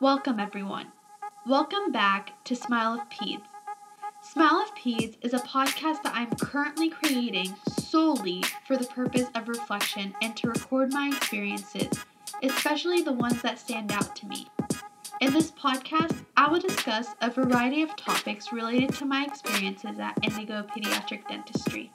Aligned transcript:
Welcome, 0.00 0.40
everyone. 0.40 0.88
Welcome 1.46 1.92
back 1.92 2.32
to 2.46 2.56
Smile 2.56 2.94
of 2.94 3.08
Peds. 3.10 3.44
Smile 4.22 4.60
of 4.60 4.74
Peds 4.74 5.16
is 5.22 5.32
a 5.32 5.38
podcast 5.38 6.02
that 6.02 6.12
I'm 6.12 6.32
currently 6.32 6.90
creating 6.90 7.54
solely 7.68 8.42
for 8.66 8.76
the 8.76 8.86
purpose 8.86 9.28
of 9.36 9.48
reflection 9.48 10.12
and 10.20 10.36
to 10.36 10.48
record 10.48 10.92
my 10.92 11.12
experiences, 11.16 12.04
especially 12.42 13.02
the 13.02 13.12
ones 13.12 13.40
that 13.42 13.60
stand 13.60 13.92
out 13.92 14.16
to 14.16 14.26
me. 14.26 14.48
In 15.20 15.32
this 15.32 15.52
podcast, 15.52 16.24
I 16.36 16.48
will 16.48 16.60
discuss 16.60 17.14
a 17.20 17.30
variety 17.30 17.82
of 17.82 17.94
topics 17.94 18.52
related 18.52 18.94
to 18.96 19.04
my 19.04 19.24
experiences 19.24 20.00
at 20.00 20.18
Indigo 20.24 20.64
Pediatric 20.64 21.28
Dentistry. 21.28 21.92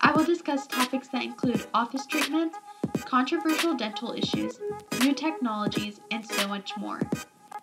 I 0.00 0.10
will 0.10 0.24
discuss 0.24 0.66
topics 0.66 1.06
that 1.08 1.22
include 1.22 1.66
office 1.72 2.04
treatments, 2.04 2.58
controversial 3.04 3.74
dental 3.74 4.12
issues, 4.12 4.58
new 5.00 5.12
technologies, 5.12 6.00
and 6.10 6.24
so 6.24 6.48
much 6.48 6.76
more. 6.76 7.00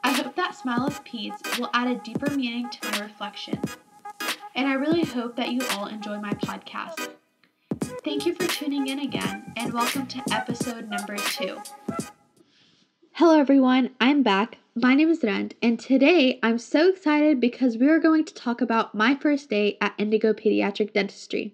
I 0.04 0.12
hope 0.12 0.36
that 0.36 0.56
Smile 0.56 0.86
of 0.86 1.04
Peds 1.04 1.60
will 1.60 1.70
add 1.74 1.88
a 1.88 1.96
deeper 1.96 2.30
meaning 2.32 2.70
to 2.70 2.92
my 2.92 3.00
reflections. 3.00 3.78
And 4.56 4.68
I 4.68 4.74
really 4.74 5.04
hope 5.04 5.36
that 5.38 5.52
you 5.52 5.62
all 5.72 5.88
enjoy 5.88 6.20
my 6.20 6.34
podcast. 6.34 7.10
Thank 8.04 8.26
you 8.26 8.36
for 8.36 8.46
tuning 8.48 8.88
in 8.88 9.00
again, 9.00 9.54
and 9.56 9.74
welcome 9.74 10.06
to 10.08 10.24
episode 10.32 10.90
number 10.90 11.16
two. 11.18 11.58
Hello, 13.14 13.40
everyone. 13.40 13.92
I'm 14.02 14.24
back. 14.24 14.58
My 14.76 14.96
name 14.96 15.10
is 15.10 15.24
Rand, 15.24 15.54
and 15.62 15.80
today 15.80 16.40
I'm 16.42 16.58
so 16.58 16.90
excited 16.90 17.40
because 17.40 17.78
we 17.78 17.88
are 17.88 18.00
going 18.00 18.26
to 18.26 18.34
talk 18.34 18.60
about 18.60 18.96
my 18.96 19.16
first 19.16 19.50
day 19.50 19.78
at 19.80 19.94
Indigo 19.98 20.34
Pediatric 20.34 20.94
Dentistry. 20.94 21.54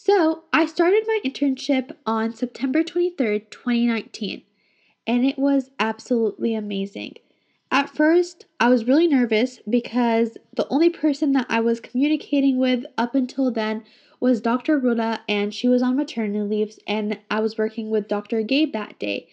So, 0.00 0.44
I 0.52 0.64
started 0.66 1.02
my 1.08 1.18
internship 1.24 1.90
on 2.06 2.32
September 2.32 2.84
23rd, 2.84 3.50
2019, 3.50 4.42
and 5.08 5.26
it 5.26 5.36
was 5.36 5.72
absolutely 5.80 6.54
amazing. 6.54 7.14
At 7.72 7.90
first, 7.90 8.46
I 8.60 8.68
was 8.68 8.86
really 8.86 9.08
nervous 9.08 9.58
because 9.68 10.38
the 10.54 10.68
only 10.68 10.88
person 10.88 11.32
that 11.32 11.46
I 11.48 11.58
was 11.58 11.80
communicating 11.80 12.58
with 12.58 12.84
up 12.96 13.16
until 13.16 13.50
then 13.50 13.82
was 14.20 14.40
Dr. 14.40 14.80
Ruda, 14.80 15.18
and 15.28 15.52
she 15.52 15.66
was 15.66 15.82
on 15.82 15.96
maternity 15.96 16.42
leave, 16.42 16.78
and 16.86 17.18
I 17.28 17.40
was 17.40 17.58
working 17.58 17.90
with 17.90 18.06
Dr. 18.06 18.42
Gabe 18.42 18.72
that 18.74 19.00
day. 19.00 19.28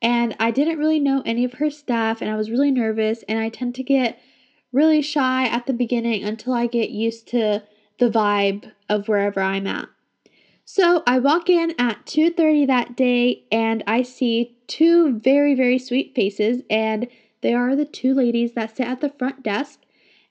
And 0.00 0.36
I 0.38 0.52
didn't 0.52 0.78
really 0.78 1.00
know 1.00 1.24
any 1.26 1.44
of 1.44 1.54
her 1.54 1.70
staff, 1.70 2.22
and 2.22 2.30
I 2.30 2.36
was 2.36 2.52
really 2.52 2.70
nervous, 2.70 3.24
and 3.24 3.40
I 3.40 3.48
tend 3.48 3.74
to 3.74 3.82
get 3.82 4.20
really 4.72 5.02
shy 5.02 5.46
at 5.46 5.66
the 5.66 5.72
beginning 5.72 6.22
until 6.22 6.52
I 6.52 6.68
get 6.68 6.90
used 6.90 7.26
to 7.28 7.64
the 7.98 8.10
vibe 8.10 8.70
of 8.88 9.08
wherever 9.08 9.40
I'm 9.40 9.66
at. 9.66 9.88
So 10.64 11.02
I 11.06 11.18
walk 11.18 11.50
in 11.50 11.74
at 11.78 12.06
2:30 12.06 12.66
that 12.66 12.96
day 12.96 13.44
and 13.52 13.84
I 13.86 14.02
see 14.02 14.56
two 14.66 15.12
very 15.12 15.54
very 15.54 15.78
sweet 15.78 16.14
faces 16.14 16.62
and 16.70 17.06
they 17.42 17.52
are 17.52 17.76
the 17.76 17.84
two 17.84 18.14
ladies 18.14 18.52
that 18.52 18.74
sit 18.74 18.86
at 18.86 19.02
the 19.02 19.10
front 19.10 19.42
desk. 19.42 19.84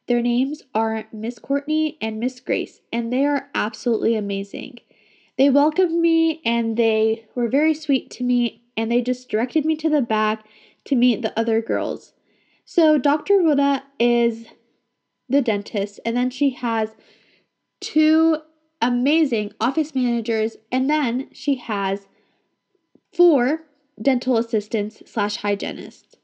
Their 0.07 0.21
names 0.21 0.63
are 0.73 1.07
Miss 1.13 1.37
Courtney 1.37 1.97
and 2.01 2.19
Miss 2.19 2.39
Grace, 2.39 2.81
and 2.91 3.13
they 3.13 3.25
are 3.25 3.49
absolutely 3.53 4.15
amazing. 4.15 4.79
They 5.37 5.49
welcomed 5.49 6.01
me 6.01 6.41
and 6.43 6.75
they 6.75 7.25
were 7.35 7.47
very 7.47 7.73
sweet 7.73 8.09
to 8.11 8.23
me, 8.23 8.63
and 8.75 8.91
they 8.91 9.01
just 9.01 9.29
directed 9.29 9.63
me 9.65 9.75
to 9.77 9.89
the 9.89 10.01
back 10.01 10.45
to 10.85 10.95
meet 10.95 11.21
the 11.21 11.37
other 11.39 11.61
girls. 11.61 12.13
So, 12.65 12.97
Dr. 12.97 13.35
Ruda 13.35 13.83
is 13.99 14.47
the 15.29 15.41
dentist, 15.41 15.99
and 16.03 16.17
then 16.17 16.29
she 16.31 16.49
has 16.49 16.95
two 17.79 18.37
amazing 18.83 19.53
office 19.59 19.95
managers, 19.95 20.57
and 20.71 20.89
then 20.89 21.29
she 21.31 21.55
has 21.55 22.07
four 23.13 23.61
dental 24.01 24.37
assistants 24.37 25.01
slash 25.05 25.37
hygienists. 25.37 26.15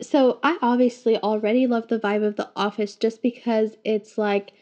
So 0.00 0.38
I 0.42 0.58
obviously 0.62 1.16
already 1.18 1.66
love 1.66 1.88
the 1.88 1.98
vibe 1.98 2.24
of 2.24 2.36
the 2.36 2.50
office 2.54 2.96
just 2.96 3.22
because 3.22 3.76
it's 3.84 4.18
like 4.18 4.52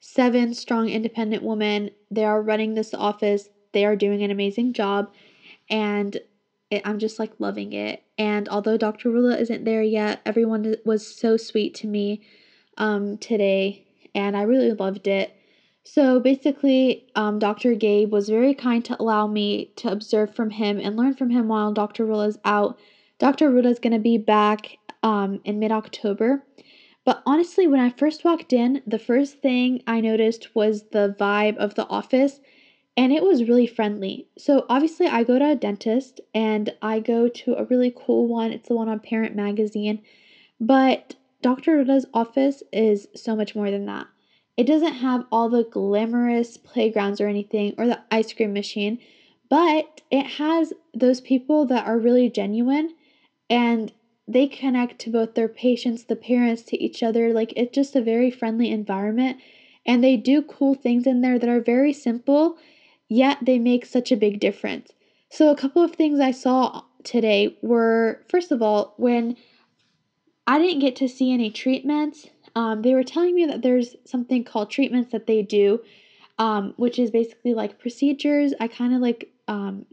seven 0.00 0.54
strong 0.54 0.88
independent 0.88 1.42
women. 1.42 1.90
They 2.10 2.24
are 2.24 2.42
running 2.42 2.74
this 2.74 2.92
office. 2.92 3.48
They 3.72 3.84
are 3.84 3.96
doing 3.96 4.22
an 4.22 4.30
amazing 4.30 4.72
job 4.72 5.10
and 5.70 6.18
it, 6.70 6.82
I'm 6.84 6.98
just 6.98 7.18
like 7.18 7.32
loving 7.38 7.72
it. 7.72 8.02
And 8.18 8.48
although 8.48 8.76
Dr. 8.76 9.10
Rula 9.10 9.40
isn't 9.40 9.64
there 9.64 9.82
yet, 9.82 10.20
everyone 10.26 10.76
was 10.84 11.06
so 11.06 11.36
sweet 11.36 11.74
to 11.76 11.86
me 11.86 12.22
um, 12.76 13.18
today 13.18 13.86
and 14.14 14.36
I 14.36 14.42
really 14.42 14.72
loved 14.72 15.06
it. 15.06 15.35
So 15.88 16.18
basically, 16.18 17.06
um, 17.14 17.38
Dr. 17.38 17.74
Gabe 17.74 18.10
was 18.10 18.28
very 18.28 18.54
kind 18.54 18.84
to 18.86 19.00
allow 19.00 19.28
me 19.28 19.72
to 19.76 19.90
observe 19.90 20.34
from 20.34 20.50
him 20.50 20.80
and 20.80 20.96
learn 20.96 21.14
from 21.14 21.30
him 21.30 21.46
while 21.46 21.72
Dr. 21.72 22.04
Rula's 22.04 22.38
out 22.44 22.76
Dr. 23.18 23.50
Ruda 23.50 23.66
is 23.66 23.78
going 23.78 23.92
to 23.92 23.98
be 23.98 24.18
back 24.18 24.78
um, 25.02 25.40
in 25.44 25.58
mid 25.58 25.72
October. 25.72 26.44
But 27.04 27.22
honestly, 27.24 27.66
when 27.66 27.80
I 27.80 27.90
first 27.90 28.24
walked 28.24 28.52
in, 28.52 28.82
the 28.86 28.98
first 28.98 29.38
thing 29.38 29.82
I 29.86 30.00
noticed 30.00 30.54
was 30.54 30.84
the 30.90 31.14
vibe 31.18 31.56
of 31.56 31.76
the 31.76 31.86
office, 31.86 32.40
and 32.96 33.12
it 33.12 33.22
was 33.22 33.48
really 33.48 33.66
friendly. 33.66 34.26
So, 34.36 34.66
obviously, 34.68 35.06
I 35.06 35.22
go 35.22 35.38
to 35.38 35.52
a 35.52 35.54
dentist 35.54 36.20
and 36.34 36.74
I 36.82 37.00
go 37.00 37.28
to 37.28 37.54
a 37.54 37.64
really 37.64 37.94
cool 37.96 38.26
one. 38.26 38.52
It's 38.52 38.68
the 38.68 38.74
one 38.74 38.88
on 38.88 39.00
Parent 39.00 39.36
Magazine. 39.36 40.02
But 40.60 41.14
Dr. 41.42 41.76
Ruda's 41.76 42.06
office 42.12 42.62
is 42.72 43.06
so 43.14 43.36
much 43.36 43.54
more 43.54 43.70
than 43.70 43.86
that. 43.86 44.08
It 44.56 44.66
doesn't 44.66 44.94
have 44.94 45.26
all 45.30 45.48
the 45.48 45.64
glamorous 45.64 46.56
playgrounds 46.56 47.20
or 47.20 47.28
anything 47.28 47.74
or 47.76 47.86
the 47.86 48.00
ice 48.10 48.32
cream 48.32 48.52
machine, 48.52 48.98
but 49.50 50.00
it 50.10 50.26
has 50.26 50.72
those 50.94 51.20
people 51.20 51.66
that 51.66 51.86
are 51.86 51.98
really 51.98 52.30
genuine 52.30 52.94
and 53.50 53.92
they 54.28 54.46
connect 54.46 54.98
to 55.00 55.10
both 55.10 55.34
their 55.34 55.48
patients, 55.48 56.04
the 56.04 56.16
parents, 56.16 56.62
to 56.62 56.82
each 56.82 57.02
other. 57.02 57.32
Like 57.32 57.52
it's 57.56 57.74
just 57.74 57.94
a 57.94 58.02
very 58.02 58.30
friendly 58.30 58.70
environment. 58.70 59.38
And 59.84 60.02
they 60.02 60.16
do 60.16 60.42
cool 60.42 60.74
things 60.74 61.06
in 61.06 61.20
there 61.20 61.38
that 61.38 61.48
are 61.48 61.60
very 61.60 61.92
simple, 61.92 62.56
yet 63.08 63.38
they 63.42 63.58
make 63.58 63.86
such 63.86 64.10
a 64.10 64.16
big 64.16 64.40
difference. 64.40 64.90
So, 65.30 65.50
a 65.50 65.56
couple 65.56 65.82
of 65.82 65.94
things 65.94 66.18
I 66.18 66.32
saw 66.32 66.82
today 67.04 67.56
were 67.62 68.24
first 68.28 68.50
of 68.50 68.62
all, 68.62 68.94
when 68.96 69.36
I 70.46 70.58
didn't 70.58 70.80
get 70.80 70.96
to 70.96 71.08
see 71.08 71.32
any 71.32 71.50
treatments, 71.50 72.26
um, 72.56 72.82
they 72.82 72.94
were 72.94 73.04
telling 73.04 73.36
me 73.36 73.46
that 73.46 73.62
there's 73.62 73.96
something 74.06 74.44
called 74.44 74.70
treatments 74.70 75.12
that 75.12 75.28
they 75.28 75.42
do, 75.42 75.80
um, 76.38 76.74
which 76.76 76.98
is 76.98 77.10
basically 77.12 77.54
like 77.54 77.78
procedures. 77.78 78.54
I 78.60 78.68
kind 78.68 78.94
of 78.94 79.00
like 79.02 79.30
um, 79.48 79.86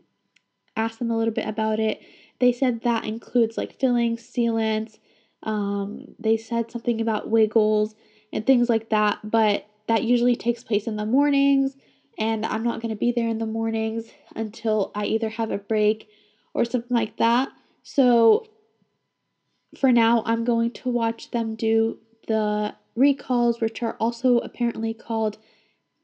asked 0.75 0.99
them 0.99 1.11
a 1.11 1.17
little 1.17 1.33
bit 1.33 1.47
about 1.47 1.79
it 1.79 2.01
they 2.39 2.51
said 2.51 2.81
that 2.81 3.05
includes 3.05 3.57
like 3.57 3.79
fillings, 3.79 4.21
sealants. 4.21 4.99
Um, 5.43 6.07
they 6.19 6.35
said 6.35 6.71
something 6.71 6.99
about 6.99 7.29
wiggles 7.29 7.95
and 8.33 8.45
things 8.45 8.69
like 8.69 8.89
that, 8.89 9.19
but 9.23 9.65
that 9.87 10.03
usually 10.03 10.35
takes 10.35 10.63
place 10.63 10.87
in 10.87 10.97
the 10.97 11.05
mornings, 11.05 11.77
and 12.17 12.45
I'm 12.45 12.63
not 12.63 12.81
going 12.81 12.89
to 12.89 12.97
be 12.97 13.13
there 13.13 13.29
in 13.29 13.37
the 13.37 13.45
mornings 13.45 14.07
until 14.35 14.91
I 14.95 15.05
either 15.05 15.29
have 15.29 15.51
a 15.51 15.57
break 15.57 16.07
or 16.53 16.65
something 16.65 16.95
like 16.95 17.17
that. 17.17 17.49
So 17.83 18.43
for 19.77 19.91
now, 19.91 20.23
I'm 20.25 20.43
going 20.43 20.71
to 20.71 20.89
watch 20.89 21.31
them 21.31 21.55
do 21.55 21.99
the 22.27 22.75
recalls, 22.95 23.61
which 23.61 23.81
are 23.81 23.95
also 23.99 24.39
apparently 24.39 24.93
called 24.93 25.37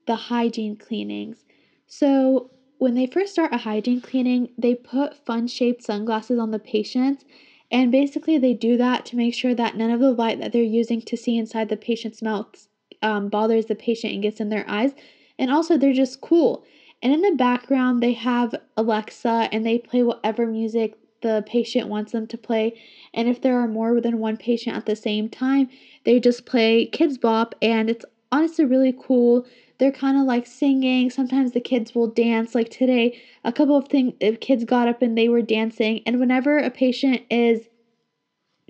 the 0.07 0.15
hygiene 0.15 0.75
cleanings. 0.75 1.45
So 1.87 2.51
when 2.77 2.95
they 2.95 3.05
first 3.05 3.33
start 3.33 3.53
a 3.53 3.57
hygiene 3.57 4.01
cleaning, 4.01 4.49
they 4.57 4.73
put 4.73 5.25
fun 5.25 5.47
shaped 5.47 5.83
sunglasses 5.83 6.39
on 6.39 6.51
the 6.51 6.59
patients. 6.59 7.25
And 7.71 7.91
basically, 7.91 8.37
they 8.37 8.53
do 8.53 8.77
that 8.77 9.05
to 9.07 9.15
make 9.15 9.33
sure 9.35 9.53
that 9.53 9.77
none 9.77 9.91
of 9.91 9.99
the 9.99 10.11
light 10.11 10.39
that 10.39 10.51
they're 10.51 10.63
using 10.63 11.01
to 11.01 11.17
see 11.17 11.37
inside 11.37 11.69
the 11.69 11.77
patient's 11.77 12.21
mouth 12.21 12.67
um, 13.03 13.29
bothers 13.29 13.67
the 13.67 13.75
patient 13.75 14.13
and 14.13 14.23
gets 14.23 14.39
in 14.39 14.49
their 14.49 14.67
eyes. 14.67 14.93
And 15.37 15.51
also, 15.51 15.77
they're 15.77 15.93
just 15.93 16.21
cool. 16.21 16.63
And 17.03 17.13
in 17.13 17.21
the 17.21 17.35
background, 17.35 18.01
they 18.01 18.13
have 18.13 18.55
Alexa 18.75 19.49
and 19.51 19.65
they 19.65 19.77
play 19.77 20.03
whatever 20.03 20.47
music 20.47 20.95
the 21.21 21.43
patient 21.45 21.87
wants 21.87 22.11
them 22.11 22.27
to 22.27 22.37
play. 22.37 22.73
And 23.13 23.27
if 23.27 23.41
there 23.41 23.59
are 23.59 23.67
more 23.67 23.99
than 24.01 24.19
one 24.19 24.37
patient 24.37 24.75
at 24.75 24.85
the 24.85 24.95
same 24.95 25.29
time, 25.29 25.69
they 26.03 26.19
just 26.19 26.45
play 26.45 26.87
Kidz 26.87 27.19
Bop. 27.19 27.55
And 27.61 27.89
it's 27.89 28.05
honestly 28.31 28.65
really 28.65 28.95
cool 28.97 29.45
they're 29.79 29.91
kind 29.91 30.17
of 30.17 30.25
like 30.25 30.45
singing. 30.45 31.09
Sometimes 31.09 31.53
the 31.53 31.61
kids 31.61 31.95
will 31.95 32.07
dance. 32.07 32.53
Like 32.53 32.69
today, 32.69 33.17
a 33.43 33.51
couple 33.51 33.77
of 33.77 33.87
things, 33.87 34.13
uh, 34.21 34.33
kids 34.39 34.65
got 34.65 34.87
up 34.87 35.01
and 35.01 35.17
they 35.17 35.29
were 35.29 35.41
dancing. 35.41 36.01
And 36.05 36.19
whenever 36.19 36.57
a 36.57 36.69
patient 36.69 37.23
is 37.29 37.69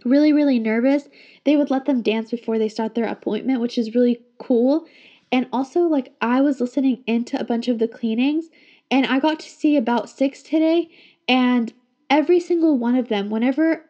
really, 0.06 0.32
really 0.32 0.60
nervous, 0.60 1.10
they 1.44 1.58
would 1.58 1.72
let 1.72 1.86
them 1.86 2.02
dance 2.02 2.30
before 2.30 2.60
they 2.60 2.70
start 2.70 2.94
their 2.96 3.08
appointment, 3.08 3.60
which 3.60 3.78
is 3.78 3.96
really 3.96 4.22
cool. 4.38 4.86
And 5.32 5.48
also, 5.52 5.82
like, 5.82 6.14
I 6.22 6.42
was 6.42 6.62
listening 6.62 7.04
into 7.06 7.40
a 7.40 7.44
bunch 7.44 7.68
of 7.68 7.80
the 7.80 7.88
cleanings 7.88 8.50
and 8.90 9.06
I 9.06 9.20
got 9.20 9.40
to 9.40 9.50
see 9.50 9.76
about 9.76 10.10
six 10.10 10.44
today. 10.44 10.90
And 11.28 11.74
every 12.10 12.40
single 12.40 12.78
one 12.78 12.96
of 12.96 13.08
them, 13.08 13.30
whenever 13.30 13.86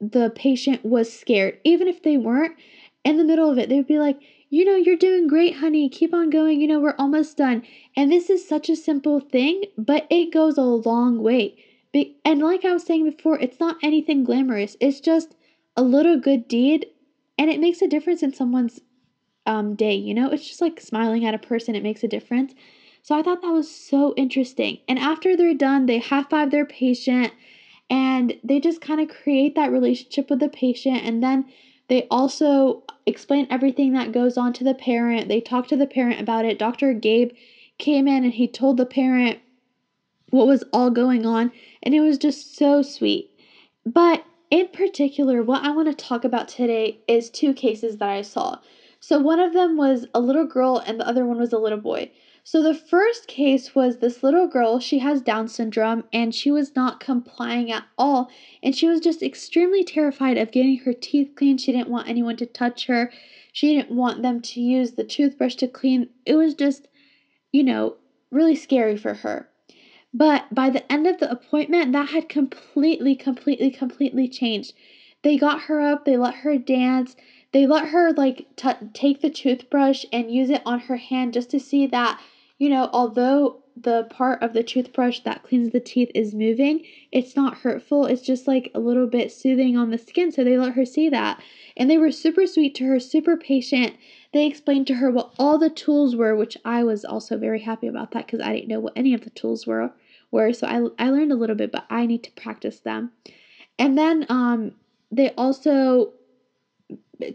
the 0.00 0.30
patient 0.30 0.84
was 0.84 1.12
scared, 1.12 1.58
even 1.64 1.88
if 1.88 2.02
they 2.02 2.16
weren't, 2.16 2.56
in 3.04 3.18
the 3.18 3.24
middle 3.24 3.50
of 3.50 3.58
it, 3.58 3.68
they 3.68 3.76
would 3.76 3.86
be 3.86 3.98
like, 3.98 4.18
you 4.50 4.64
know, 4.64 4.76
you're 4.76 4.96
doing 4.96 5.26
great, 5.26 5.56
honey. 5.56 5.88
Keep 5.88 6.14
on 6.14 6.30
going. 6.30 6.60
You 6.60 6.68
know, 6.68 6.80
we're 6.80 6.94
almost 6.98 7.36
done. 7.36 7.62
And 7.96 8.10
this 8.10 8.30
is 8.30 8.46
such 8.48 8.68
a 8.68 8.76
simple 8.76 9.20
thing, 9.20 9.64
but 9.76 10.06
it 10.10 10.32
goes 10.32 10.56
a 10.56 10.62
long 10.62 11.22
way. 11.22 11.56
and 12.24 12.40
like 12.40 12.64
I 12.64 12.72
was 12.72 12.84
saying 12.84 13.04
before, 13.04 13.38
it's 13.38 13.60
not 13.60 13.76
anything 13.82 14.24
glamorous. 14.24 14.76
It's 14.80 15.00
just 15.00 15.34
a 15.76 15.82
little 15.82 16.18
good 16.18 16.48
deed 16.48 16.86
and 17.38 17.50
it 17.50 17.60
makes 17.60 17.82
a 17.82 17.88
difference 17.88 18.22
in 18.22 18.32
someone's 18.32 18.80
um, 19.46 19.74
day. 19.74 19.94
You 19.94 20.14
know, 20.14 20.30
it's 20.30 20.46
just 20.46 20.60
like 20.60 20.80
smiling 20.80 21.26
at 21.26 21.34
a 21.34 21.38
person, 21.38 21.74
it 21.74 21.82
makes 21.82 22.04
a 22.04 22.08
difference. 22.08 22.54
So 23.02 23.14
I 23.14 23.22
thought 23.22 23.42
that 23.42 23.48
was 23.52 23.70
so 23.70 24.14
interesting. 24.16 24.78
And 24.88 24.98
after 24.98 25.36
they're 25.36 25.52
done, 25.52 25.86
they 25.86 25.98
high 25.98 26.22
five 26.22 26.50
their 26.50 26.64
patient 26.64 27.32
and 27.90 28.34
they 28.42 28.60
just 28.60 28.80
kind 28.80 29.00
of 29.00 29.08
create 29.08 29.54
that 29.54 29.72
relationship 29.72 30.30
with 30.30 30.40
the 30.40 30.48
patient. 30.48 31.02
And 31.04 31.22
then 31.22 31.46
they 31.88 32.06
also 32.10 32.82
explain 33.06 33.46
everything 33.50 33.92
that 33.92 34.12
goes 34.12 34.38
on 34.38 34.52
to 34.54 34.64
the 34.64 34.74
parent. 34.74 35.28
They 35.28 35.40
talk 35.40 35.68
to 35.68 35.76
the 35.76 35.86
parent 35.86 36.20
about 36.20 36.44
it. 36.44 36.58
Dr. 36.58 36.94
Gabe 36.94 37.32
came 37.78 38.08
in 38.08 38.24
and 38.24 38.32
he 38.32 38.48
told 38.48 38.76
the 38.76 38.86
parent 38.86 39.40
what 40.30 40.46
was 40.46 40.64
all 40.72 40.90
going 40.90 41.26
on. 41.26 41.52
And 41.82 41.94
it 41.94 42.00
was 42.00 42.18
just 42.18 42.56
so 42.56 42.82
sweet. 42.82 43.30
But 43.84 44.24
in 44.50 44.68
particular, 44.68 45.42
what 45.42 45.62
I 45.64 45.70
want 45.70 45.88
to 45.88 46.04
talk 46.04 46.24
about 46.24 46.48
today 46.48 46.98
is 47.06 47.28
two 47.28 47.52
cases 47.52 47.98
that 47.98 48.08
I 48.08 48.22
saw. 48.22 48.58
So 49.00 49.18
one 49.18 49.38
of 49.38 49.52
them 49.52 49.76
was 49.76 50.06
a 50.14 50.20
little 50.20 50.46
girl 50.46 50.78
and 50.78 50.98
the 50.98 51.06
other 51.06 51.26
one 51.26 51.38
was 51.38 51.52
a 51.52 51.58
little 51.58 51.78
boy. 51.78 52.10
So 52.46 52.62
the 52.62 52.74
first 52.74 53.26
case 53.26 53.74
was 53.74 53.98
this 53.98 54.22
little 54.22 54.46
girl, 54.46 54.78
she 54.78 54.98
has 54.98 55.22
Down 55.22 55.48
syndrome 55.48 56.04
and 56.12 56.34
she 56.34 56.50
was 56.50 56.76
not 56.76 57.00
complying 57.00 57.72
at 57.72 57.84
all 57.96 58.30
and 58.62 58.76
she 58.76 58.86
was 58.86 59.00
just 59.00 59.22
extremely 59.22 59.82
terrified 59.82 60.36
of 60.36 60.52
getting 60.52 60.76
her 60.80 60.92
teeth 60.92 61.32
cleaned. 61.36 61.62
She 61.62 61.72
didn't 61.72 61.88
want 61.88 62.06
anyone 62.06 62.36
to 62.36 62.46
touch 62.46 62.86
her. 62.86 63.10
She 63.50 63.74
didn't 63.74 63.96
want 63.96 64.20
them 64.20 64.42
to 64.42 64.60
use 64.60 64.92
the 64.92 65.04
toothbrush 65.04 65.54
to 65.56 65.68
clean. 65.68 66.10
It 66.26 66.34
was 66.34 66.54
just, 66.54 66.86
you 67.50 67.62
know, 67.62 67.96
really 68.30 68.54
scary 68.54 68.98
for 68.98 69.14
her. 69.14 69.48
But 70.12 70.54
by 70.54 70.68
the 70.68 70.92
end 70.92 71.06
of 71.06 71.20
the 71.20 71.30
appointment, 71.30 71.92
that 71.92 72.10
had 72.10 72.28
completely, 72.28 73.16
completely, 73.16 73.70
completely 73.70 74.28
changed. 74.28 74.74
They 75.22 75.38
got 75.38 75.62
her 75.62 75.80
up, 75.80 76.04
they 76.04 76.18
let 76.18 76.34
her 76.34 76.58
dance, 76.58 77.16
they 77.52 77.66
let 77.66 77.88
her 77.88 78.12
like 78.12 78.48
t- 78.56 78.68
take 78.92 79.22
the 79.22 79.30
toothbrush 79.30 80.04
and 80.12 80.30
use 80.30 80.50
it 80.50 80.60
on 80.66 80.80
her 80.80 80.96
hand 80.96 81.32
just 81.32 81.48
to 81.50 81.58
see 81.58 81.86
that 81.86 82.20
you 82.58 82.68
know 82.68 82.88
although 82.92 83.56
the 83.76 84.06
part 84.08 84.40
of 84.40 84.52
the 84.52 84.62
toothbrush 84.62 85.18
that 85.24 85.42
cleans 85.42 85.70
the 85.70 85.80
teeth 85.80 86.10
is 86.14 86.32
moving 86.34 86.80
it's 87.10 87.34
not 87.34 87.58
hurtful. 87.58 88.06
It's 88.06 88.22
just 88.22 88.46
like 88.46 88.70
a 88.74 88.78
little 88.80 89.08
bit 89.08 89.32
soothing 89.32 89.76
on 89.76 89.90
the 89.90 89.98
skin 89.98 90.30
so 90.30 90.44
they 90.44 90.56
let 90.56 90.74
her 90.74 90.84
see 90.84 91.08
that. 91.08 91.40
And 91.76 91.90
they 91.90 91.98
were 91.98 92.10
super 92.12 92.46
sweet 92.46 92.74
to 92.76 92.84
her 92.84 93.00
super 93.00 93.36
patient. 93.36 93.94
They 94.32 94.46
explained 94.46 94.86
to 94.88 94.94
her 94.96 95.10
what 95.10 95.30
all 95.38 95.58
the 95.58 95.70
tools 95.70 96.14
were 96.16 96.36
which 96.36 96.56
i 96.64 96.84
was 96.84 97.04
also 97.04 97.36
very 97.36 97.60
happy 97.60 97.86
about 97.88 98.12
that 98.12 98.26
because 98.26 98.40
i 98.40 98.52
didn't 98.52 98.68
know 98.68 98.80
what 98.80 98.92
any 98.96 99.12
of 99.14 99.22
the 99.22 99.30
tools 99.30 99.66
were 99.66 99.90
were. 100.30 100.52
So 100.52 100.66
I, 100.66 101.06
I 101.06 101.10
learned 101.10 101.32
a 101.32 101.36
little 101.36 101.56
bit 101.56 101.72
but 101.72 101.84
i 101.90 102.06
need 102.06 102.22
to 102.24 102.32
practice 102.32 102.80
them. 102.80 103.10
And 103.78 103.98
then 103.98 104.26
um 104.28 104.72
they 105.10 105.30
also 105.36 106.12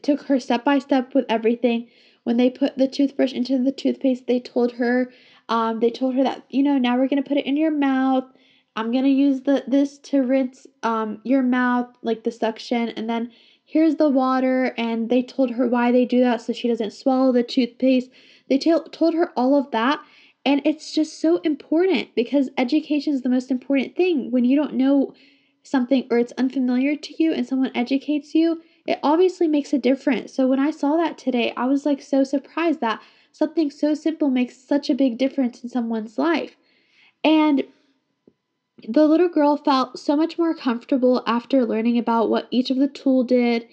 took 0.03 0.23
her 0.23 0.39
step 0.39 0.63
by 0.63 0.79
step 0.79 1.13
with 1.15 1.25
everything. 1.29 1.85
When 2.29 2.37
they 2.37 2.51
put 2.51 2.77
the 2.77 2.87
toothbrush 2.87 3.33
into 3.33 3.57
the 3.57 3.71
toothpaste, 3.71 4.27
they 4.27 4.39
told 4.39 4.73
her, 4.73 5.11
um, 5.49 5.79
they 5.79 5.89
told 5.89 6.13
her 6.13 6.21
that 6.21 6.43
you 6.51 6.61
know 6.61 6.77
now 6.77 6.95
we're 6.95 7.07
gonna 7.07 7.23
put 7.23 7.37
it 7.37 7.47
in 7.47 7.57
your 7.57 7.71
mouth. 7.71 8.25
I'm 8.75 8.91
gonna 8.91 9.07
use 9.07 9.41
the 9.41 9.63
this 9.65 9.97
to 10.09 10.21
rinse 10.21 10.67
um 10.83 11.21
your 11.23 11.41
mouth 11.41 11.87
like 12.03 12.23
the 12.25 12.31
suction, 12.31 12.89
and 12.89 13.09
then 13.09 13.31
here's 13.65 13.95
the 13.95 14.09
water. 14.09 14.75
And 14.77 15.09
they 15.09 15.23
told 15.23 15.49
her 15.49 15.67
why 15.67 15.91
they 15.91 16.05
do 16.05 16.19
that 16.19 16.39
so 16.39 16.53
she 16.53 16.67
doesn't 16.67 16.93
swallow 16.93 17.31
the 17.31 17.41
toothpaste. 17.41 18.11
They 18.47 18.59
t- 18.59 18.77
told 18.91 19.15
her 19.15 19.31
all 19.35 19.55
of 19.55 19.71
that. 19.71 19.99
And 20.45 20.61
it's 20.65 20.91
just 20.93 21.19
so 21.19 21.37
important 21.37 22.13
because 22.13 22.51
education 22.59 23.11
is 23.15 23.23
the 23.23 23.29
most 23.29 23.49
important 23.49 23.95
thing. 23.95 24.29
When 24.29 24.45
you 24.45 24.55
don't 24.55 24.75
know 24.75 25.15
something 25.63 26.05
or 26.11 26.19
it's 26.19 26.33
unfamiliar 26.33 26.95
to 26.95 27.23
you 27.23 27.33
and 27.33 27.47
someone 27.47 27.71
educates 27.73 28.35
you, 28.35 28.61
it 28.85 28.99
obviously 29.03 29.47
makes 29.47 29.73
a 29.73 29.77
difference. 29.77 30.33
So 30.33 30.47
when 30.47 30.59
I 30.59 30.71
saw 30.71 30.97
that 30.97 31.17
today, 31.17 31.53
I 31.55 31.65
was 31.65 31.85
like 31.85 32.01
so 32.01 32.23
surprised 32.23 32.79
that 32.81 33.01
something 33.31 33.69
so 33.71 33.93
simple 33.93 34.29
makes 34.29 34.57
such 34.57 34.89
a 34.89 34.95
big 34.95 35.17
difference 35.17 35.63
in 35.63 35.69
someone's 35.69 36.17
life. 36.17 36.55
And 37.23 37.63
the 38.87 39.05
little 39.05 39.29
girl 39.29 39.57
felt 39.57 39.99
so 39.99 40.15
much 40.15 40.37
more 40.37 40.55
comfortable 40.55 41.23
after 41.27 41.65
learning 41.65 41.97
about 41.97 42.29
what 42.29 42.47
each 42.49 42.69
of 42.69 42.77
the 42.77 42.87
tool 42.87 43.23
did, 43.23 43.67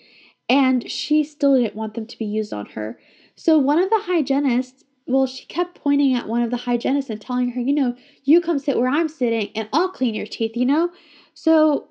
and 0.48 0.90
she 0.90 1.22
still 1.22 1.56
didn't 1.56 1.76
want 1.76 1.94
them 1.94 2.06
to 2.06 2.18
be 2.18 2.24
used 2.24 2.52
on 2.52 2.66
her. 2.66 2.98
So 3.36 3.58
one 3.58 3.78
of 3.78 3.90
the 3.90 4.00
hygienists, 4.00 4.84
well, 5.06 5.26
she 5.26 5.46
kept 5.46 5.80
pointing 5.80 6.14
at 6.14 6.26
one 6.28 6.42
of 6.42 6.50
the 6.50 6.56
hygienists 6.56 7.10
and 7.10 7.20
telling 7.20 7.50
her, 7.50 7.60
you 7.60 7.72
know, 7.72 7.94
you 8.24 8.40
come 8.40 8.58
sit 8.58 8.76
where 8.76 8.88
I'm 8.88 9.08
sitting 9.08 9.50
and 9.54 9.68
I'll 9.72 9.90
clean 9.90 10.14
your 10.14 10.26
teeth, 10.26 10.56
you 10.56 10.66
know? 10.66 10.90
So 11.34 11.88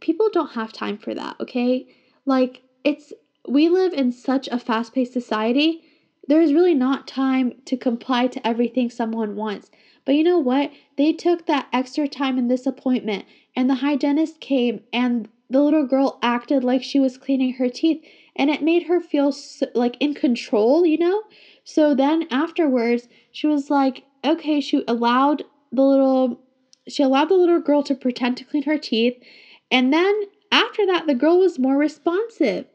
people 0.00 0.28
don't 0.32 0.52
have 0.52 0.72
time 0.72 0.98
for 0.98 1.14
that, 1.14 1.36
okay? 1.40 1.86
Like, 2.24 2.62
it's, 2.84 3.12
we 3.48 3.68
live 3.68 3.92
in 3.92 4.12
such 4.12 4.48
a 4.48 4.58
fast 4.58 4.92
paced 4.92 5.12
society. 5.12 5.80
There's 6.26 6.52
really 6.52 6.74
not 6.74 7.06
time 7.06 7.52
to 7.66 7.76
comply 7.76 8.26
to 8.28 8.46
everything 8.46 8.90
someone 8.90 9.36
wants. 9.36 9.70
But 10.04 10.14
you 10.14 10.24
know 10.24 10.38
what? 10.38 10.70
They 10.96 11.12
took 11.12 11.46
that 11.46 11.68
extra 11.72 12.08
time 12.08 12.38
in 12.38 12.48
this 12.48 12.66
appointment, 12.66 13.24
and 13.54 13.68
the 13.68 13.76
hygienist 13.76 14.40
came, 14.40 14.80
and 14.92 15.28
the 15.50 15.62
little 15.62 15.86
girl 15.86 16.18
acted 16.22 16.64
like 16.64 16.82
she 16.82 17.00
was 17.00 17.16
cleaning 17.16 17.54
her 17.54 17.68
teeth, 17.68 18.02
and 18.36 18.50
it 18.50 18.62
made 18.62 18.84
her 18.84 19.00
feel 19.00 19.32
so, 19.32 19.66
like 19.74 19.96
in 20.00 20.14
control, 20.14 20.86
you 20.86 20.98
know? 20.98 21.22
So 21.64 21.94
then 21.94 22.26
afterwards, 22.30 23.08
she 23.32 23.46
was 23.46 23.68
like, 23.68 24.04
okay, 24.24 24.60
she 24.60 24.82
allowed 24.88 25.44
the 25.72 25.82
little 25.82 26.40
she 26.88 27.02
allowed 27.02 27.28
the 27.28 27.34
little 27.34 27.60
girl 27.60 27.82
to 27.82 27.94
pretend 27.94 28.38
to 28.38 28.44
clean 28.44 28.62
her 28.62 28.78
teeth, 28.78 29.22
and 29.70 29.92
then 29.92 30.22
after 30.50 30.86
that, 30.86 31.06
the 31.06 31.14
girl 31.14 31.38
was 31.38 31.58
more 31.58 31.76
responsive 31.76 32.66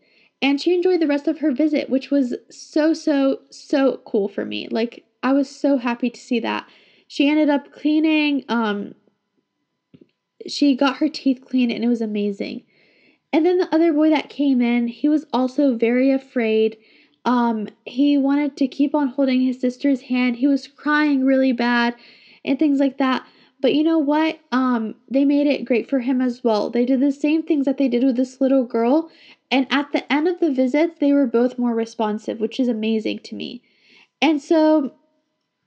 and 0.41 0.59
she 0.59 0.73
enjoyed 0.73 0.99
the 0.99 1.07
rest 1.07 1.27
of 1.27 1.39
her 1.39 1.51
visit, 1.51 1.89
which 1.89 2.11
was 2.11 2.35
so, 2.49 2.93
so, 2.93 3.39
so 3.49 4.01
cool 4.05 4.27
for 4.27 4.43
me. 4.43 4.67
Like, 4.69 5.05
I 5.23 5.31
was 5.31 5.49
so 5.49 5.77
happy 5.77 6.09
to 6.09 6.19
see 6.19 6.39
that. 6.41 6.67
She 7.07 7.29
ended 7.29 7.49
up 7.49 7.71
cleaning, 7.71 8.43
um, 8.49 8.93
she 10.45 10.75
got 10.75 10.97
her 10.97 11.07
teeth 11.07 11.45
cleaned, 11.45 11.71
and 11.71 11.83
it 11.83 11.87
was 11.87 12.01
amazing. 12.01 12.63
And 13.31 13.45
then 13.45 13.57
the 13.57 13.73
other 13.73 13.93
boy 13.93 14.09
that 14.09 14.29
came 14.29 14.61
in, 14.61 14.87
he 14.87 15.07
was 15.07 15.25
also 15.31 15.75
very 15.75 16.11
afraid. 16.11 16.77
Um, 17.25 17.69
he 17.85 18.17
wanted 18.17 18.57
to 18.57 18.67
keep 18.67 18.93
on 18.93 19.07
holding 19.07 19.41
his 19.41 19.61
sister's 19.61 20.01
hand. 20.01 20.35
He 20.35 20.47
was 20.47 20.67
crying 20.67 21.23
really 21.23 21.53
bad 21.53 21.95
and 22.43 22.59
things 22.59 22.79
like 22.79 22.97
that. 22.97 23.25
But 23.63 23.75
you 23.75 23.83
know 23.85 23.97
what? 23.97 24.39
Um, 24.51 24.95
they 25.09 25.23
made 25.23 25.47
it 25.47 25.63
great 25.63 25.89
for 25.89 26.01
him 26.01 26.19
as 26.19 26.43
well. 26.43 26.69
They 26.69 26.83
did 26.83 26.99
the 26.99 27.13
same 27.13 27.43
things 27.43 27.65
that 27.65 27.77
they 27.77 27.87
did 27.87 28.03
with 28.03 28.17
this 28.17 28.41
little 28.41 28.65
girl. 28.65 29.09
And 29.49 29.67
at 29.71 29.93
the 29.93 30.11
end 30.11 30.27
of 30.27 30.41
the 30.41 30.51
visits, 30.51 30.99
they 30.99 31.13
were 31.13 31.25
both 31.25 31.57
more 31.57 31.73
responsive, 31.73 32.41
which 32.41 32.59
is 32.59 32.67
amazing 32.67 33.19
to 33.19 33.35
me. 33.35 33.61
And 34.21 34.41
so, 34.41 34.95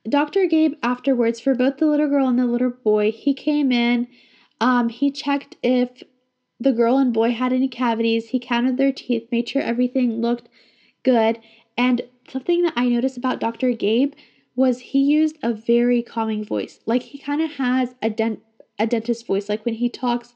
Dr. 0.06 0.44
Gabe, 0.44 0.74
afterwards, 0.82 1.40
for 1.40 1.54
both 1.54 1.78
the 1.78 1.86
little 1.86 2.10
girl 2.10 2.28
and 2.28 2.38
the 2.38 2.44
little 2.44 2.74
boy, 2.84 3.12
he 3.12 3.32
came 3.32 3.72
in. 3.72 4.08
Um, 4.60 4.90
he 4.90 5.10
checked 5.10 5.56
if 5.62 6.02
the 6.60 6.72
girl 6.72 6.98
and 6.98 7.14
boy 7.14 7.30
had 7.30 7.54
any 7.54 7.66
cavities. 7.66 8.28
He 8.28 8.38
counted 8.38 8.76
their 8.76 8.92
teeth, 8.92 9.26
made 9.32 9.48
sure 9.48 9.62
everything 9.62 10.20
looked 10.20 10.50
good. 11.02 11.38
And 11.78 12.02
something 12.28 12.60
that 12.60 12.74
I 12.76 12.90
noticed 12.90 13.16
about 13.16 13.40
Dr. 13.40 13.72
Gabe 13.72 14.12
was 14.56 14.80
he 14.80 14.98
used 14.98 15.36
a 15.42 15.52
very 15.52 16.02
calming 16.02 16.42
voice. 16.42 16.80
Like 16.86 17.02
he 17.02 17.18
kind 17.18 17.42
of 17.42 17.52
has 17.52 17.94
a 18.02 18.10
dent 18.10 18.40
a 18.78 18.86
dentist 18.86 19.26
voice. 19.26 19.48
Like 19.48 19.64
when 19.64 19.74
he 19.74 19.88
talks 19.88 20.34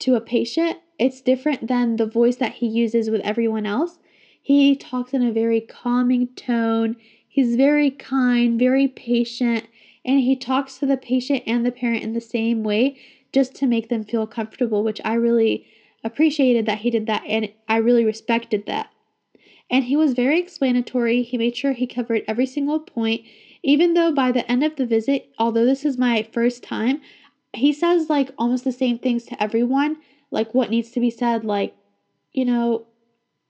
to 0.00 0.14
a 0.14 0.20
patient, 0.20 0.78
it's 0.98 1.20
different 1.20 1.68
than 1.68 1.96
the 1.96 2.06
voice 2.06 2.36
that 2.36 2.54
he 2.54 2.66
uses 2.66 3.10
with 3.10 3.20
everyone 3.22 3.66
else. 3.66 3.98
He 4.42 4.74
talks 4.74 5.14
in 5.14 5.22
a 5.22 5.32
very 5.32 5.60
calming 5.60 6.28
tone. 6.28 6.96
He's 7.28 7.56
very 7.56 7.90
kind, 7.90 8.58
very 8.58 8.88
patient, 8.88 9.66
and 10.04 10.20
he 10.20 10.34
talks 10.34 10.78
to 10.78 10.86
the 10.86 10.96
patient 10.96 11.42
and 11.46 11.64
the 11.64 11.70
parent 11.70 12.02
in 12.02 12.14
the 12.14 12.20
same 12.20 12.64
way 12.64 12.96
just 13.32 13.54
to 13.56 13.66
make 13.66 13.88
them 13.88 14.04
feel 14.04 14.26
comfortable, 14.26 14.82
which 14.82 15.00
I 15.04 15.14
really 15.14 15.66
appreciated 16.02 16.66
that 16.66 16.78
he 16.78 16.90
did 16.90 17.06
that 17.06 17.22
and 17.26 17.50
I 17.68 17.76
really 17.76 18.04
respected 18.04 18.64
that. 18.66 18.90
And 19.70 19.84
he 19.84 19.96
was 19.96 20.14
very 20.14 20.40
explanatory. 20.40 21.22
He 21.22 21.38
made 21.38 21.56
sure 21.56 21.72
he 21.72 21.86
covered 21.86 22.24
every 22.26 22.46
single 22.46 22.80
point 22.80 23.22
even 23.62 23.94
though 23.94 24.12
by 24.12 24.32
the 24.32 24.50
end 24.50 24.62
of 24.64 24.76
the 24.76 24.86
visit, 24.86 25.26
although 25.38 25.66
this 25.66 25.84
is 25.84 25.98
my 25.98 26.22
first 26.32 26.62
time, 26.62 26.98
he 27.56 27.72
says 27.72 28.10
like 28.10 28.30
almost 28.38 28.64
the 28.64 28.72
same 28.72 28.98
things 28.98 29.24
to 29.26 29.42
everyone, 29.42 29.96
like 30.30 30.54
what 30.54 30.70
needs 30.70 30.90
to 30.92 31.00
be 31.00 31.10
said, 31.10 31.44
like, 31.44 31.74
you 32.32 32.44
know, 32.44 32.86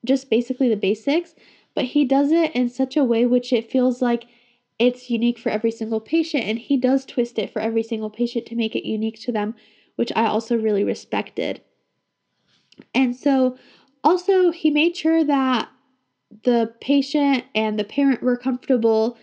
just 0.05 0.31
basically 0.31 0.69
the 0.69 0.77
basics, 0.77 1.35
but 1.75 1.87
he 1.87 2.05
does 2.05 2.33
it 2.33 2.55
in 2.55 2.69
such 2.69 2.97
a 2.97 3.05
way 3.05 3.27
which 3.27 3.53
it 3.53 3.71
feels 3.71 4.01
like 4.03 4.27
it's 4.79 5.11
unique 5.11 5.39
for 5.39 5.51
every 5.51 5.71
single 5.71 6.01
patient 6.01 6.45
and 6.45 6.59
he 6.59 6.77
does 6.77 7.05
twist 7.05 7.39
it 7.39 7.51
for 7.51 7.61
every 7.61 7.83
single 7.83 8.11
patient 8.11 8.47
to 8.47 8.57
make 8.57 8.75
it 8.75 8.87
unique 8.89 9.19
to 9.21 9.33
them, 9.33 9.55
which 9.97 10.13
I 10.17 10.27
also 10.27 10.57
really 10.57 10.85
respected. 10.85 11.61
And 12.95 13.15
so 13.15 13.55
also 14.03 14.51
he 14.51 14.71
made 14.71 14.97
sure 14.97 15.25
that 15.25 15.69
the 16.45 16.71
patient 16.81 17.45
and 17.55 17.79
the 17.79 17.85
parent 17.85 18.23
were 18.23 18.37
comfortable 18.37 19.17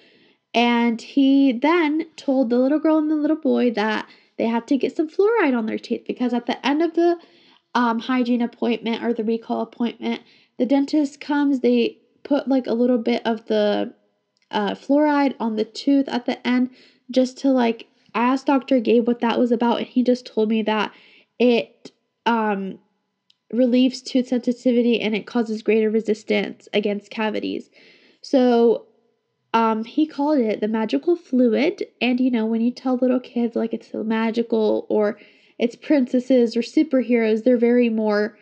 and 0.58 1.02
he 1.02 1.54
then 1.54 2.06
told 2.18 2.50
the 2.52 2.60
little 2.60 2.80
girl 2.80 3.00
and 3.00 3.12
the 3.12 3.16
little 3.16 3.38
boy 3.38 3.72
that 3.74 4.10
they 4.40 4.48
had 4.48 4.68
to 4.70 4.78
get 4.78 4.98
some 4.98 5.10
fluoride 5.10 5.58
on 5.58 5.68
their 5.68 5.80
teeth 5.80 6.04
because 6.08 6.34
at 6.34 6.48
the 6.48 6.66
end 6.68 6.84
of 6.84 6.96
the 6.96 7.18
um, 7.76 8.00
hygiene 8.00 8.42
appointment 8.42 9.04
or 9.04 9.14
the 9.14 9.24
recall 9.24 9.62
appointment. 9.62 10.22
The 10.58 10.66
dentist 10.66 11.20
comes, 11.20 11.62
they 11.62 11.98
put 12.24 12.48
like 12.48 12.68
a 12.68 12.74
little 12.74 12.98
bit 12.98 13.22
of 13.26 13.46
the 13.46 13.94
uh, 14.52 14.72
fluoride 14.76 15.36
on 15.40 15.56
the 15.56 15.66
tooth 15.66 16.08
at 16.10 16.26
the 16.26 16.46
end 16.48 16.70
just 17.12 17.38
to 17.40 17.50
like 17.52 17.88
I 18.16 18.24
asked 18.34 18.48
Dr. 18.48 18.80
Gabe 18.80 19.08
what 19.08 19.22
that 19.22 19.40
was 19.40 19.52
about 19.52 19.80
and 19.80 19.88
he 19.88 20.04
just 20.04 20.26
told 20.26 20.50
me 20.50 20.62
that 20.64 20.92
it 21.40 21.92
um 22.26 22.80
relieves 23.54 24.02
tooth 24.02 24.28
sensitivity 24.28 25.00
and 25.02 25.16
it 25.16 25.26
causes 25.28 25.62
greater 25.64 25.90
resistance 25.90 26.68
against 26.74 27.10
cavities. 27.12 27.70
So 28.22 28.86
um 29.58 29.84
he 29.84 30.06
called 30.06 30.40
it 30.40 30.60
the 30.62 30.68
magical 30.68 31.16
fluid 31.16 31.86
and 32.02 32.20
you 32.20 32.32
know 32.32 32.46
when 32.46 32.62
you 32.62 32.72
tell 32.72 32.98
little 32.98 33.20
kids 33.20 33.56
like 33.56 33.74
it's 33.74 33.94
magical 33.94 34.86
or 34.90 35.18
it's 35.58 35.76
princesses 35.76 36.56
or 36.56 36.62
superheroes 36.62 37.44
they're 37.44 37.58
very 37.58 37.90
more 37.90 38.38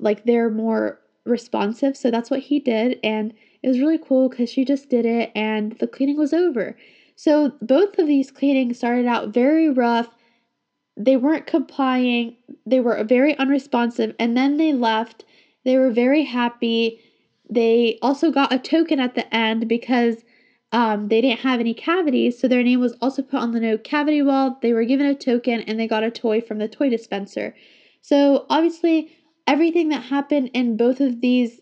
like 0.00 0.24
they're 0.24 0.50
more 0.50 0.98
responsive 1.24 1.96
so 1.96 2.10
that's 2.10 2.30
what 2.30 2.40
he 2.40 2.58
did 2.58 2.98
and 3.02 3.32
it 3.62 3.68
was 3.68 3.80
really 3.80 3.98
cool 3.98 4.28
because 4.28 4.50
she 4.50 4.64
just 4.64 4.88
did 4.88 5.04
it 5.04 5.32
and 5.34 5.72
the 5.78 5.86
cleaning 5.86 6.16
was 6.16 6.32
over. 6.32 6.76
So 7.16 7.52
both 7.60 7.98
of 7.98 8.06
these 8.06 8.30
cleanings 8.30 8.78
started 8.78 9.06
out 9.06 9.34
very 9.34 9.68
rough. 9.68 10.08
They 10.96 11.16
weren't 11.16 11.46
complying, 11.46 12.36
they 12.66 12.80
were 12.80 13.02
very 13.04 13.36
unresponsive, 13.36 14.14
and 14.18 14.36
then 14.36 14.56
they 14.56 14.72
left. 14.72 15.24
They 15.64 15.76
were 15.76 15.90
very 15.90 16.24
happy. 16.24 17.00
They 17.50 17.98
also 18.02 18.30
got 18.30 18.52
a 18.52 18.58
token 18.58 19.00
at 19.00 19.14
the 19.14 19.32
end 19.34 19.68
because 19.68 20.24
um, 20.72 21.08
they 21.08 21.20
didn't 21.20 21.40
have 21.40 21.60
any 21.60 21.72
cavities, 21.72 22.38
so 22.38 22.46
their 22.46 22.62
name 22.62 22.80
was 22.80 22.94
also 23.00 23.22
put 23.22 23.40
on 23.40 23.52
the 23.52 23.60
no 23.60 23.78
cavity 23.78 24.20
wall. 24.20 24.58
They 24.60 24.72
were 24.72 24.84
given 24.84 25.06
a 25.06 25.14
token 25.14 25.62
and 25.62 25.80
they 25.80 25.88
got 25.88 26.02
a 26.02 26.10
toy 26.10 26.40
from 26.42 26.58
the 26.58 26.68
toy 26.68 26.90
dispenser. 26.90 27.54
So, 28.02 28.44
obviously, 28.50 29.10
everything 29.46 29.88
that 29.88 30.04
happened 30.04 30.50
in 30.52 30.76
both 30.76 31.00
of 31.00 31.20
these 31.22 31.60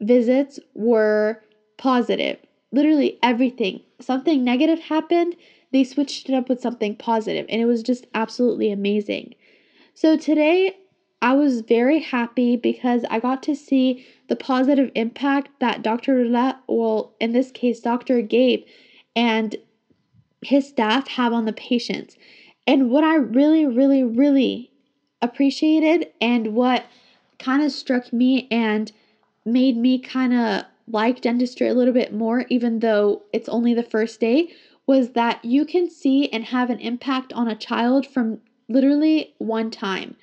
visits 0.00 0.60
were 0.74 1.42
positive. 1.76 2.38
Literally 2.70 3.18
everything. 3.22 3.80
Something 4.00 4.44
negative 4.44 4.78
happened, 4.78 5.36
they 5.72 5.84
switched 5.84 6.28
it 6.28 6.34
up 6.34 6.48
with 6.48 6.60
something 6.60 6.96
positive, 6.96 7.46
and 7.48 7.60
it 7.60 7.66
was 7.66 7.82
just 7.82 8.06
absolutely 8.14 8.70
amazing. 8.70 9.34
So 9.94 10.16
today, 10.16 10.76
I 11.22 11.34
was 11.34 11.60
very 11.60 12.00
happy 12.00 12.56
because 12.56 13.04
I 13.08 13.20
got 13.20 13.44
to 13.44 13.54
see 13.54 14.04
the 14.26 14.34
positive 14.34 14.90
impact 14.96 15.50
that 15.60 15.80
Dr. 15.80 16.16
Roulette, 16.16 16.56
well, 16.66 17.14
in 17.20 17.30
this 17.32 17.52
case, 17.52 17.78
Dr. 17.78 18.20
Gabe, 18.22 18.64
and 19.14 19.54
his 20.42 20.68
staff 20.68 21.06
have 21.06 21.32
on 21.32 21.44
the 21.44 21.52
patients. 21.52 22.16
And 22.66 22.90
what 22.90 23.04
I 23.04 23.14
really, 23.14 23.64
really, 23.64 24.02
really 24.02 24.72
appreciated 25.22 26.08
and 26.20 26.54
what 26.54 26.86
kind 27.38 27.62
of 27.62 27.70
struck 27.70 28.12
me 28.12 28.48
and 28.50 28.90
made 29.44 29.76
me 29.76 30.00
kind 30.00 30.34
of 30.34 30.64
like 30.88 31.20
dentistry 31.20 31.68
a 31.68 31.74
little 31.74 31.94
bit 31.94 32.12
more, 32.12 32.46
even 32.48 32.80
though 32.80 33.22
it's 33.32 33.48
only 33.48 33.74
the 33.74 33.84
first 33.84 34.18
day, 34.18 34.52
was 34.88 35.10
that 35.10 35.44
you 35.44 35.64
can 35.64 35.88
see 35.88 36.28
and 36.30 36.46
have 36.46 36.68
an 36.68 36.80
impact 36.80 37.32
on 37.32 37.46
a 37.46 37.54
child 37.54 38.06
from 38.06 38.40
literally 38.68 39.34
one 39.38 39.70
time. 39.70 40.16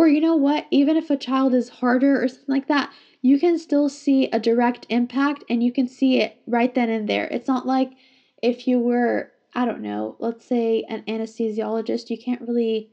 Or, 0.00 0.08
you 0.08 0.22
know 0.22 0.34
what, 0.34 0.64
even 0.70 0.96
if 0.96 1.10
a 1.10 1.16
child 1.18 1.52
is 1.52 1.68
harder 1.68 2.22
or 2.22 2.26
something 2.26 2.46
like 2.54 2.68
that, 2.68 2.90
you 3.20 3.38
can 3.38 3.58
still 3.58 3.90
see 3.90 4.30
a 4.32 4.40
direct 4.40 4.86
impact 4.88 5.44
and 5.50 5.62
you 5.62 5.70
can 5.70 5.86
see 5.86 6.20
it 6.22 6.38
right 6.46 6.72
then 6.72 6.88
and 6.88 7.06
there. 7.06 7.26
It's 7.26 7.46
not 7.46 7.66
like 7.66 7.92
if 8.42 8.66
you 8.66 8.80
were, 8.80 9.30
I 9.54 9.66
don't 9.66 9.82
know, 9.82 10.16
let's 10.18 10.46
say 10.46 10.84
an 10.88 11.02
anesthesiologist, 11.06 12.08
you 12.08 12.16
can't 12.16 12.40
really 12.40 12.88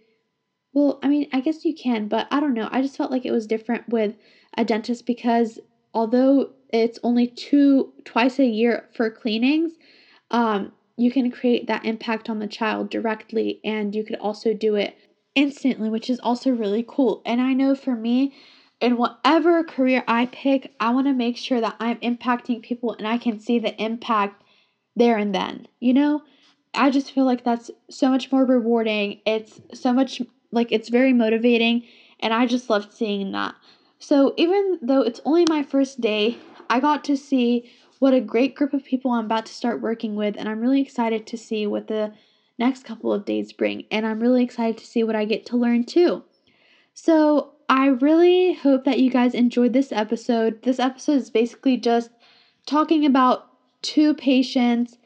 well, 0.73 0.99
I 1.01 1.07
mean, 1.07 1.27
I 1.31 1.39
guess 1.39 1.63
you 1.65 1.73
can, 1.73 2.07
but 2.09 2.27
I 2.31 2.41
don't 2.41 2.53
know. 2.53 2.67
I 2.71 2.81
just 2.81 2.97
felt 2.97 3.11
like 3.11 3.25
it 3.25 3.31
was 3.31 3.47
different 3.47 3.87
with 3.87 4.17
a 4.57 4.65
dentist 4.65 5.05
because 5.05 5.59
although 5.93 6.49
it's 6.73 6.99
only 7.03 7.27
two 7.27 7.93
twice 8.03 8.37
a 8.39 8.45
year 8.45 8.89
for 8.93 9.09
cleanings, 9.09 9.73
um, 10.31 10.73
you 10.97 11.11
can 11.11 11.31
create 11.31 11.67
that 11.67 11.85
impact 11.85 12.29
on 12.29 12.39
the 12.39 12.47
child 12.47 12.89
directly 12.89 13.59
and 13.63 13.95
you 13.95 14.03
could 14.03 14.17
also 14.17 14.53
do 14.53 14.75
it 14.75 14.95
instantly, 15.38 15.88
which 15.88 16.10
is 16.10 16.20
also 16.22 16.50
really 16.50 16.84
cool. 16.86 17.22
And 17.24 17.39
I 17.39 17.53
know 17.53 17.75
for 17.75 17.96
me, 17.96 18.34
in 18.82 18.98
whatever 18.98 19.63
career 19.63 20.03
I 20.08 20.25
pick, 20.25 20.74
I 20.79 20.89
want 20.89 21.06
to 21.06 21.13
make 21.13 21.38
sure 21.38 21.62
that 21.62 21.75
I'm 21.79 21.98
impacting 21.98 22.62
people 22.63 22.94
and 22.94 23.08
I 23.08 23.20
can 23.20 23.39
see 23.39 23.60
the 23.60 23.79
impact 23.82 24.44
there 24.96 25.15
and 25.15 25.34
then. 25.34 25.67
You 25.79 25.94
know, 25.94 26.24
I 26.74 26.89
just 26.89 27.12
feel 27.12 27.24
like 27.24 27.44
that's 27.44 27.70
so 27.88 28.10
much 28.10 28.32
more 28.32 28.46
rewarding. 28.46 29.22
It's 29.27 29.62
so 29.74 29.94
much 29.94 30.24
like 30.51 30.72
it's 30.72 30.89
very 30.89 31.13
motivating 31.13 31.84
and 32.20 32.34
I 32.34 32.48
just 32.48 32.67
loved 32.67 32.91
seeing 32.91 33.32
that. 33.34 33.53
So 34.00 34.34
even 34.38 34.79
though 34.82 35.01
it's 35.01 35.22
only 35.24 35.46
my 35.48 35.62
first 35.62 36.01
day, 36.01 36.38
I 36.67 36.79
got 36.79 37.03
to 37.06 37.15
see 37.15 37.72
what 38.00 38.15
a 38.15 38.22
great 38.22 38.56
group 38.56 38.74
of 38.74 38.84
people 38.84 39.12
I'm 39.12 39.25
about 39.25 39.46
to 39.46 39.53
start 39.53 39.82
working 39.82 40.15
with 40.15 40.36
and 40.36 40.50
I'm 40.50 40.62
really 40.62 40.82
excited 40.82 41.27
to 41.27 41.38
see 41.38 41.67
what 41.67 41.88
the 41.88 42.13
next 42.57 42.83
couple 42.83 43.13
of 43.13 43.25
days 43.25 43.53
bring 43.53 43.85
and 43.91 44.05
I'm 44.05 44.19
really 44.19 44.43
excited 44.43 44.77
to 44.77 44.85
see 44.85 45.03
what 45.03 45.15
I 45.15 45.25
get 45.25 45.45
to 45.47 45.57
learn 45.57 45.83
too. 45.83 46.23
So, 46.93 47.53
I 47.69 47.87
really 47.87 48.53
hope 48.53 48.85
that 48.85 48.99
you 48.99 49.09
guys 49.09 49.33
enjoyed 49.33 49.73
this 49.73 49.91
episode. 49.91 50.63
This 50.63 50.79
episode 50.79 51.17
is 51.17 51.29
basically 51.29 51.75
just 51.75 52.11
talking 52.65 53.05
about 53.05 53.49
two 53.81 54.13
patients 54.13 54.97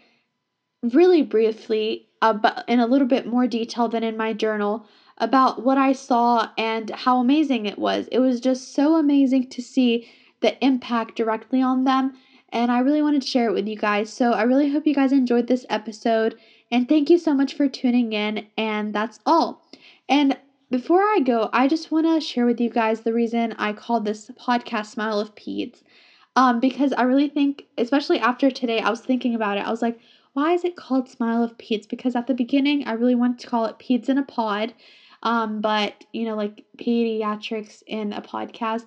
really 0.84 1.24
briefly, 1.24 2.08
uh, 2.22 2.34
but 2.34 2.64
in 2.68 2.80
a 2.80 2.86
little 2.86 3.08
bit 3.08 3.26
more 3.26 3.48
detail 3.48 3.88
than 3.88 4.04
in 4.04 4.16
my 4.16 4.34
journal 4.34 4.86
about 5.18 5.64
what 5.64 5.78
I 5.78 5.94
saw 5.94 6.50
and 6.58 6.90
how 6.90 7.20
amazing 7.20 7.66
it 7.66 7.78
was. 7.78 8.08
It 8.12 8.20
was 8.20 8.40
just 8.40 8.74
so 8.74 8.96
amazing 8.96 9.50
to 9.50 9.62
see 9.62 10.10
the 10.42 10.64
impact 10.64 11.16
directly 11.16 11.62
on 11.62 11.84
them, 11.84 12.14
and 12.50 12.72
I 12.72 12.80
really 12.80 13.02
wanted 13.02 13.22
to 13.22 13.28
share 13.28 13.48
it 13.48 13.54
with 13.54 13.68
you 13.68 13.78
guys. 13.78 14.12
So 14.12 14.34
I 14.34 14.44
really 14.44 14.72
hope 14.72 14.88
you 14.88 14.96
guys 14.96 15.12
enjoyed 15.12 15.48
this 15.48 15.66
episode, 15.70 16.36
and 16.72 16.88
thank 16.88 17.10
you 17.10 17.18
so 17.18 17.34
much 17.34 17.54
for 17.54 17.68
tuning 17.68 18.14
in, 18.14 18.48
and 18.58 18.94
that's 18.94 19.20
all. 19.26 19.62
And 20.08 20.38
before 20.70 21.02
I 21.02 21.20
go, 21.20 21.50
I 21.52 21.68
just 21.68 21.92
want 21.92 22.06
to 22.08 22.26
share 22.26 22.46
with 22.46 22.62
you 22.62 22.70
guys 22.70 23.02
the 23.02 23.14
reason 23.14 23.54
I 23.58 23.74
called 23.74 24.06
this 24.06 24.32
podcast 24.40 24.88
Smile 24.88 25.20
of 25.20 25.36
Peds. 25.36 25.84
Um, 26.38 26.62
because 26.62 26.94
I 26.94 27.04
really 27.04 27.28
think, 27.28 27.66
especially 27.78 28.20
after 28.20 28.50
today, 28.50 28.80
I 28.80 28.90
was 28.90 29.02
thinking 29.02 29.36
about 29.36 29.58
it. 29.58 29.68
I 29.68 29.70
was 29.70 29.82
like, 29.82 30.00
why 30.32 30.54
is 30.54 30.64
it 30.64 30.78
called 30.78 31.10
Smile 31.10 31.44
of 31.44 31.58
Peds? 31.58 31.90
Because 31.90 32.16
at 32.16 32.28
the 32.28 32.34
beginning, 32.34 32.88
I 32.88 32.94
really 32.94 33.16
wanted 33.16 33.40
to 33.40 33.48
call 33.48 33.66
it 33.66 33.80
Peds 33.80 34.08
in 34.08 34.18
a 34.18 34.24
Pod, 34.24 34.74
um, 35.24 35.60
but 35.60 36.06
you 36.14 36.24
know, 36.24 36.36
like 36.36 36.64
pediatrics 36.78 37.84
in 37.86 38.14
a 38.14 38.22
podcast, 38.22 38.86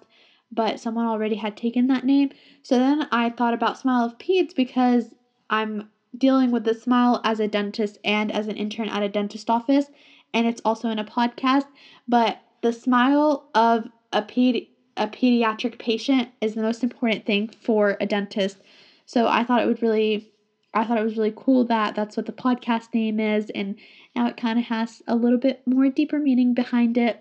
but 0.51 0.81
someone 0.81 1.05
already 1.05 1.37
had 1.37 1.55
taken 1.55 1.89
that 1.89 2.05
name. 2.05 2.31
So 2.63 2.79
then 2.79 3.07
I 3.13 3.29
thought 3.29 3.53
about 3.53 3.79
Smile 3.79 4.07
of 4.07 4.17
Peds 4.17 4.55
because 4.55 5.15
I'm 5.51 5.91
dealing 6.17 6.51
with 6.51 6.65
the 6.65 6.75
smile 6.75 7.21
as 7.25 7.41
a 7.41 7.49
dentist 7.49 7.99
and 8.05 8.31
as 8.33 8.47
an 8.47 8.57
intern 8.57 8.89
at 8.89 9.03
a 9.03 9.09
dentist 9.09 9.51
office, 9.51 9.91
and 10.33 10.47
it's 10.47 10.61
also 10.65 10.89
in 10.91 10.99
a 10.99 11.05
podcast. 11.05 11.67
But 12.09 12.39
the 12.63 12.73
smile 12.73 13.45
of 13.55 13.89
a 14.13 14.23
pedi- 14.23 14.69
a 14.97 15.09
pediatric 15.09 15.79
patient 15.79 16.29
is 16.41 16.55
the 16.55 16.63
most 16.63 16.83
important 16.85 17.25
thing 17.25 17.49
for 17.49 17.97
a 18.01 18.07
dentist. 18.07 18.59
So 19.07 19.27
I 19.27 19.45
thought 19.45 19.63
it 19.63 19.67
would 19.67 19.83
really 19.83 20.25
I 20.73 20.85
thought 20.85 20.99
it 20.99 21.05
was 21.05 21.17
really 21.17 21.33
cool 21.35 21.65
that 21.67 21.95
that's 21.95 22.17
what 22.17 22.27
the 22.27 22.33
podcast 22.33 22.93
name 22.95 23.21
is, 23.21 23.51
and 23.51 23.77
now 24.17 24.27
it 24.27 24.37
kind 24.37 24.59
of 24.59 24.67
has 24.67 25.03
a 25.07 25.15
little 25.15 25.39
bit 25.39 25.61
more 25.67 25.89
deeper 25.89 26.19
meaning 26.19 26.53
behind 26.53 26.99
it. 26.99 27.21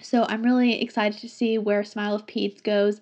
So 0.00 0.26
I'm 0.28 0.42
really 0.42 0.80
excited 0.82 1.18
to 1.20 1.28
see 1.28 1.56
where 1.56 1.84
Smile 1.84 2.14
of 2.16 2.26
Peds 2.26 2.62
goes, 2.62 3.00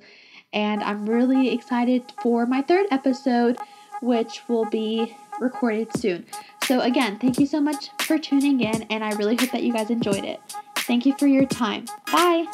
and 0.52 0.82
I'm 0.82 1.08
really 1.08 1.48
excited 1.48 2.02
for 2.22 2.44
my 2.44 2.60
third 2.62 2.86
episode, 2.90 3.56
which 4.02 4.42
will 4.48 4.66
be 4.66 5.16
recorded 5.40 5.96
soon. 5.96 6.26
So, 6.64 6.80
again, 6.80 7.18
thank 7.18 7.38
you 7.38 7.46
so 7.46 7.60
much 7.60 7.90
for 8.02 8.18
tuning 8.18 8.60
in, 8.60 8.82
and 8.84 9.02
I 9.02 9.12
really 9.12 9.36
hope 9.36 9.50
that 9.52 9.62
you 9.62 9.72
guys 9.72 9.90
enjoyed 9.90 10.24
it. 10.24 10.40
Thank 10.76 11.06
you 11.06 11.16
for 11.16 11.26
your 11.26 11.46
time. 11.46 11.86
Bye. 12.10 12.46